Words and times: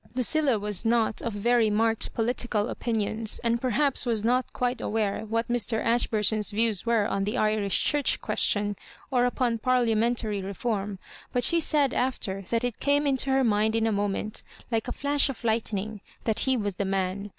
Lucilla 0.15 0.57
was 0.57 0.83
not 0.83 1.21
of 1.21 1.31
very 1.31 1.69
marked 1.69 2.11
political 2.15 2.69
opinions, 2.69 3.37
and 3.43 3.61
perhaps 3.61 4.03
was 4.03 4.23
not 4.23 4.51
quite 4.51 4.81
aware 4.81 5.27
what 5.27 5.47
Mr. 5.47 5.79
Ashburton's 5.79 6.49
views 6.49 6.87
were 6.87 7.05
on 7.05 7.23
th( 7.23 7.37
Irish 7.37 7.83
Church 7.83 8.19
question, 8.19 8.75
or 9.11 9.25
upon 9.25 9.59
parliamentarj 9.59 10.43
reform; 10.43 10.97
but 11.31 11.43
she 11.43 11.59
said 11.59 11.93
after, 11.93 12.41
that 12.49 12.63
it 12.63 12.79
came 12.79 13.05
into 13.05 13.29
het 13.29 13.45
mind 13.45 13.75
in 13.75 13.85
a 13.85 13.91
moment, 13.91 14.41
like 14.71 14.87
a 14.87 14.91
flash 14.91 15.29
of 15.29 15.43
lightning, 15.43 16.01
that 16.23 16.39
he 16.49 16.57
was 16.57 16.77
the 16.77 16.83
man. 16.85 17.29